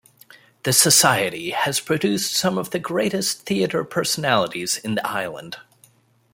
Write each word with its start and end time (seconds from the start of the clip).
The 0.63 0.73
Society 0.73 1.51
has 1.51 1.79
produced 1.79 2.33
some 2.33 2.57
of 2.57 2.71
the 2.71 2.79
greatest 2.79 3.43
theatre 3.45 3.83
personalities 3.83 4.79
in 4.79 4.95
the 4.95 5.07
Island. 5.07 5.57